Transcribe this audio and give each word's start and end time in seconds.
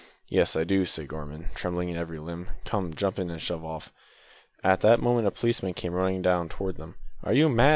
"Yes, 0.29 0.55
I 0.55 0.63
do," 0.63 0.83
said 0.87 1.07
Gorman, 1.07 1.49
trembling 1.53 1.89
in 1.89 1.95
every 1.95 2.17
limb; 2.17 2.49
"come, 2.65 2.91
jump 2.95 3.19
in, 3.19 3.29
and 3.29 3.39
shove 3.39 3.63
off." 3.63 3.93
At 4.63 4.81
that 4.81 4.99
moment 4.99 5.27
a 5.27 5.31
policeman 5.31 5.75
came 5.75 5.93
running 5.93 6.23
down 6.23 6.49
towards 6.49 6.79
them. 6.79 6.95
"Are 7.23 7.33
you 7.33 7.47
mad?" 7.49 7.69